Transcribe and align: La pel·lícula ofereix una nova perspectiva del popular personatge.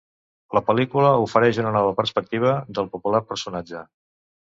La 0.57 0.61
pel·lícula 0.69 1.09
ofereix 1.25 1.59
una 1.63 1.73
nova 1.75 1.91
perspectiva 1.99 2.55
del 2.79 2.89
popular 2.95 3.21
personatge. 3.33 3.83